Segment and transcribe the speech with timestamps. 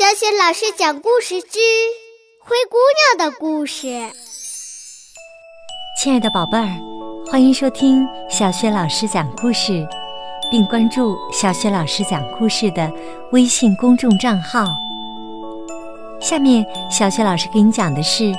[0.00, 1.58] 小雪老师讲故事之
[2.38, 2.78] 《灰姑
[3.18, 3.86] 娘的故事》。
[6.02, 6.70] 亲爱的宝贝儿，
[7.30, 9.86] 欢迎收听小雪老师讲故事，
[10.50, 12.90] 并关注小雪老师讲故事的
[13.32, 14.64] 微信公众账号。
[16.18, 18.32] 下面，小雪老师给你讲的是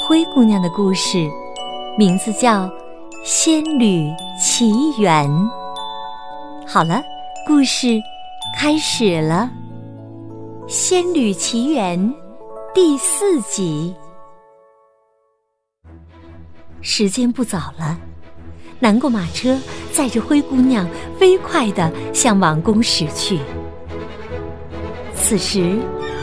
[0.00, 1.30] 灰姑娘的故事，
[1.96, 2.64] 名字叫
[3.24, 5.30] 《仙侣奇缘》。
[6.66, 7.00] 好了，
[7.46, 8.02] 故事
[8.58, 9.48] 开始了。
[10.66, 11.98] 《仙侣奇缘》
[12.74, 13.94] 第四集。
[16.80, 18.00] 时间不早了，
[18.80, 19.60] 南过马车
[19.92, 23.38] 载着灰姑娘飞快地向王宫驶去。
[25.14, 25.78] 此时，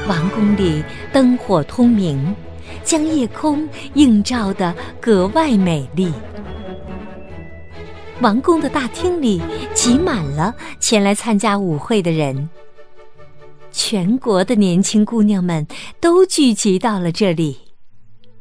[0.09, 0.83] 王宫里
[1.13, 2.35] 灯火通明，
[2.83, 6.11] 将夜空映照得格外美丽。
[8.21, 9.39] 王宫的大厅里
[9.75, 12.49] 挤满了前来参加舞会的人。
[13.71, 15.65] 全国的年轻姑娘们
[15.99, 17.57] 都聚集到了这里，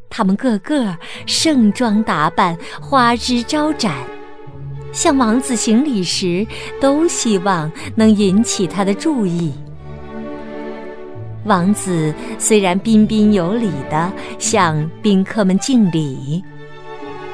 [0.09, 3.95] 她们个个盛装打扮，花枝招展，
[4.93, 6.47] 向王子行礼时
[6.81, 9.53] 都希望能引起他的注意。
[11.45, 16.45] 王子虽然彬彬有礼地向宾客们敬礼，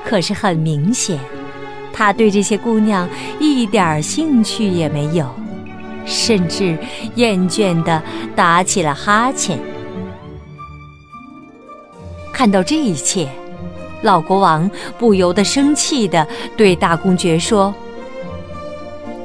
[0.04, 1.18] 可是很明显，
[1.92, 3.08] 他对这些姑娘
[3.40, 5.28] 一点兴趣也没有。
[6.06, 6.78] 甚至
[7.16, 8.02] 厌倦地
[8.34, 9.58] 打起了哈欠。
[12.32, 13.28] 看到这一切，
[14.02, 17.74] 老国王不由得生气地对大公爵说：“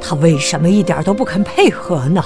[0.02, 2.23] 他为什么一点都不肯配合呢？”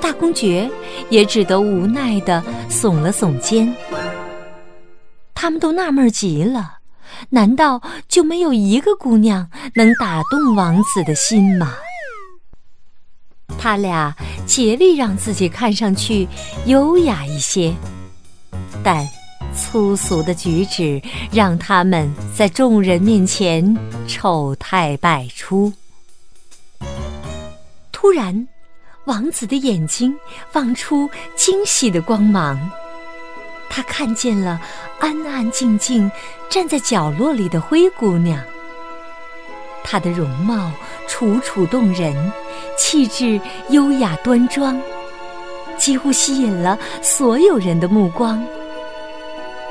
[0.00, 0.68] 大公爵
[1.10, 3.72] 也只得无奈地耸了耸肩。
[5.34, 6.78] 他们都纳闷极了：
[7.30, 11.74] 难道就没有一个姑娘能打动王子的心吗？
[13.58, 14.14] 他俩
[14.46, 16.26] 竭力让自己看上去
[16.66, 17.74] 优雅一些，
[18.84, 19.06] 但
[19.54, 25.72] 粗俗的举止让他们在众人面前丑态百出。
[27.90, 28.46] 突然，
[29.06, 30.16] 王子的眼睛
[30.52, 32.70] 放出惊喜的光芒，
[33.68, 34.60] 他看见了
[35.00, 36.10] 安安静静
[36.48, 38.40] 站在角落里的灰姑娘。
[39.82, 40.70] 她的容貌
[41.06, 42.32] 楚楚动人，
[42.76, 44.80] 气质优雅端庄，
[45.76, 48.42] 几乎吸引了所有人的目光。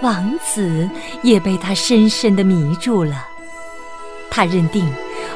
[0.01, 0.89] 王子
[1.23, 3.27] 也被她深深的迷住了，
[4.29, 4.87] 他认定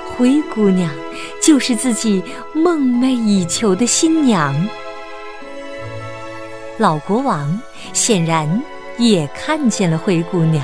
[0.05, 0.93] 灰姑娘
[1.41, 2.23] 就是自己
[2.53, 4.55] 梦寐以求的新娘。
[6.77, 7.59] 老国王
[7.93, 8.61] 显然
[8.97, 10.63] 也看见了灰姑娘。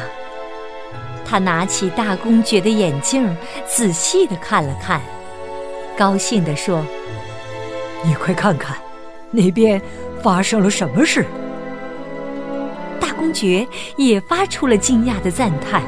[1.25, 3.35] 他拿起大公爵的眼镜，
[3.67, 5.01] 仔细的看了看，
[5.97, 6.85] 高兴地说
[8.05, 8.77] ：“你快看看，
[9.31, 9.81] 那边
[10.21, 11.25] 发生了什么事？”
[13.01, 15.81] 大公爵也发出了惊讶的赞叹：“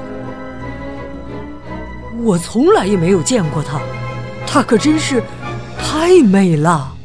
[2.23, 3.79] 我从来也没有见过她，
[4.47, 5.21] 她可真是
[5.77, 6.95] 太美了！”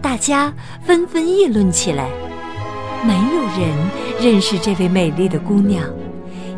[0.00, 0.52] 大家
[0.84, 2.08] 纷纷议论起来。
[3.02, 3.74] 没有人
[4.20, 5.82] 认识这位美丽的姑娘，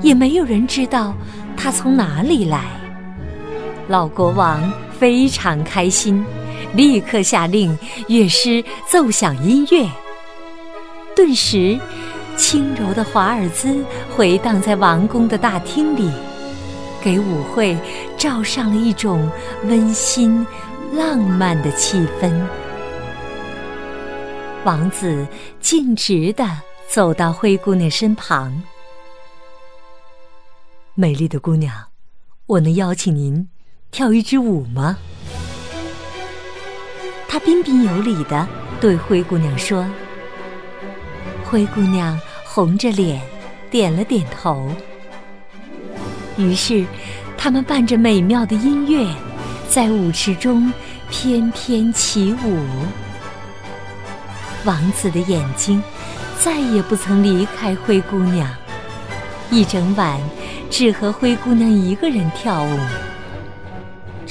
[0.00, 1.14] 也没有人知道
[1.56, 2.81] 她从哪里来。
[3.92, 6.24] 老国王非常开心，
[6.74, 9.86] 立刻下令乐师奏响音乐。
[11.14, 11.78] 顿时，
[12.34, 13.84] 轻柔的华尔兹
[14.16, 16.10] 回荡在王宫的大厅里，
[17.02, 17.76] 给舞会
[18.16, 19.30] 罩上了一种
[19.66, 20.46] 温馨、
[20.94, 22.32] 浪漫的气氛。
[24.64, 25.26] 王子
[25.60, 26.48] 径直地
[26.88, 28.62] 走到灰姑娘身旁。
[30.94, 31.74] 美丽的姑娘，
[32.46, 33.46] 我能邀请您
[33.92, 34.96] 跳一支舞吗？
[37.28, 38.48] 他彬彬有礼地
[38.80, 39.86] 对灰姑娘说。
[41.44, 43.20] 灰姑娘红着脸
[43.70, 44.66] 点了点头。
[46.38, 46.86] 于是，
[47.36, 49.06] 他们伴着美妙的音乐，
[49.68, 50.72] 在舞池中
[51.10, 52.64] 翩翩起舞。
[54.64, 55.82] 王子的眼睛
[56.40, 58.48] 再也不曾离开灰姑娘，
[59.50, 60.18] 一整晚
[60.70, 62.78] 只和灰姑娘一个人跳舞。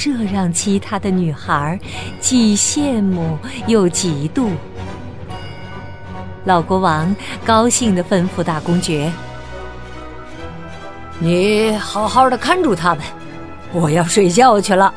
[0.04, 1.80] 这让其他的女孩
[2.20, 3.38] 既羡慕
[3.68, 4.50] 又嫉妒。
[6.44, 7.16] 老国王
[7.46, 9.14] 高兴地吩咐大公爵
[11.22, 13.04] ：“你好好的看住他们，
[13.74, 14.92] 我要睡觉去了。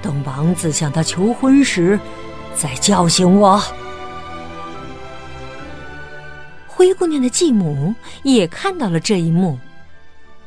[0.00, 1.98] 等王子向她求婚时，
[2.54, 3.60] 再叫醒我。”
[6.68, 7.92] 灰姑娘的继母
[8.22, 9.58] 也看到了这一幕，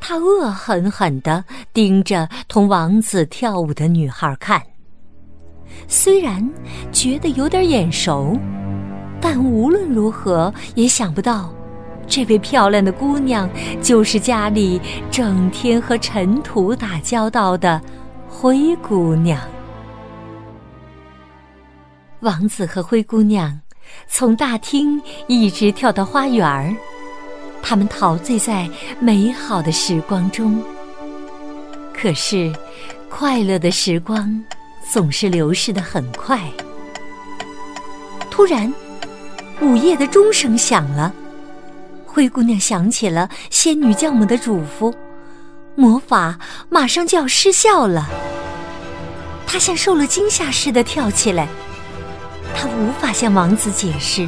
[0.02, 4.62] 他恶狠狠地盯着同王子跳舞的女孩看。
[5.88, 6.46] 虽然
[6.92, 8.38] 觉得有点眼熟，
[9.22, 11.54] 但无论如何也想不到，
[12.08, 13.50] 这位漂亮的姑娘
[13.82, 17.80] 就是家里整天和尘土打交道的
[18.28, 19.40] 灰姑娘。
[22.22, 23.60] 王子和灰姑娘
[24.08, 26.76] 从大厅一直跳到花园儿，
[27.62, 28.70] 他们陶醉在
[29.00, 30.62] 美好的时光中。
[31.94, 32.52] 可是，
[33.10, 34.44] 快乐的时光
[34.92, 36.42] 总是流逝的很快。
[38.30, 38.74] 突然，
[39.62, 41.14] 午夜的钟声响了，
[42.06, 44.94] 灰姑娘想起了仙女教母的嘱咐，
[45.76, 48.10] 魔法马上就要失效了。
[49.46, 51.48] 她像受了惊吓似的跳起来。
[52.56, 54.28] 她无法向王子解释，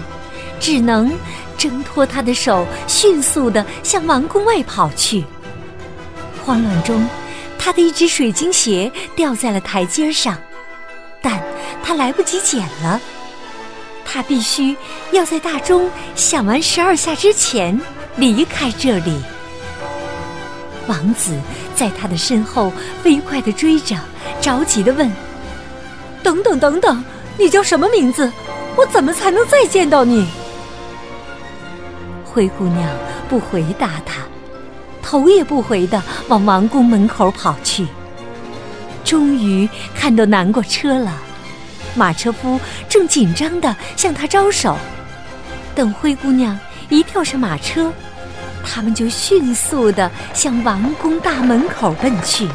[0.63, 1.11] 只能
[1.57, 5.25] 挣脱他的手，迅速地向王宫外跑去。
[6.41, 7.05] 慌乱中，
[7.59, 10.37] 他的一只水晶鞋掉在了台阶上，
[11.21, 11.43] 但
[11.83, 12.97] 他来不及捡了。
[14.05, 14.73] 他必须
[15.11, 17.77] 要在大钟响完十二下之前
[18.15, 19.21] 离开这里。
[20.87, 21.37] 王子
[21.75, 22.71] 在他的身后
[23.03, 23.97] 飞快地追着，
[24.39, 25.11] 着急地问
[26.23, 27.03] ：“等等，等等！”
[27.37, 28.31] 你叫什么名字？
[28.77, 30.25] 我怎么才能再见到你？
[32.33, 32.89] 灰姑娘
[33.29, 34.23] 不回答他，
[35.03, 37.85] 头也不回的往王宫门口跑去。
[39.03, 41.13] 终于看到南瓜车了，
[41.93, 42.59] 马车夫
[42.89, 44.75] 正紧张的向他招手。
[45.75, 46.57] 等灰姑娘
[46.89, 47.93] 一跳上马车，
[48.65, 52.49] 他们就迅速的向王宫大门口奔去。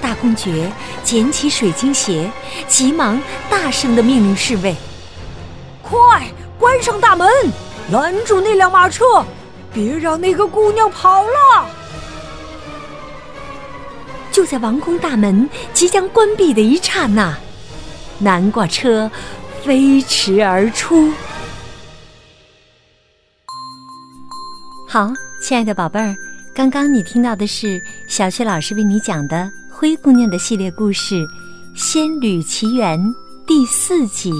[0.00, 0.72] 大公爵
[1.04, 2.30] 捡起水晶鞋，
[2.66, 3.20] 急忙
[3.50, 4.74] 大声的命令侍卫
[5.82, 6.26] ：“快
[6.62, 7.28] 关上大门，
[7.90, 9.04] 拦住那辆马车，
[9.74, 11.68] 别让那个姑娘跑了！”
[14.30, 17.36] 就在王宫大门即将关闭的一刹那，
[18.20, 19.10] 南瓜车
[19.64, 21.10] 飞驰而出。
[24.88, 25.10] 好，
[25.42, 26.14] 亲爱的宝贝儿，
[26.54, 29.50] 刚刚你听到的是小雪老师为你讲的。
[29.68, 31.16] 灰姑娘的系列故事
[31.74, 33.00] 《仙侣奇缘》
[33.48, 34.30] 第四集，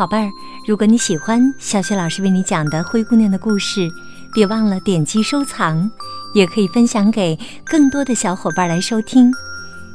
[0.00, 0.32] 宝贝儿，
[0.66, 3.86] 如果你喜欢小雪老师为你讲的灰姑娘的故事，
[4.32, 5.90] 别忘了点击收藏，
[6.32, 9.30] 也可以分享给更多的小伙伴来收听。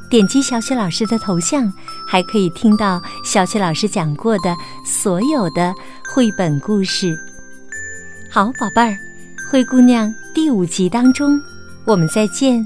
[0.07, 1.73] 点击小雪老师的头像，
[2.07, 4.55] 还可以听到小雪老师讲过的
[4.85, 5.73] 所有的
[6.13, 7.17] 绘本故事。
[8.29, 8.95] 好，宝贝儿，
[9.49, 11.41] 灰姑娘第五集当中，
[11.83, 12.63] 我们再见。